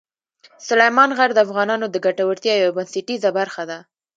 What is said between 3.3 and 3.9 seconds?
برخه ده.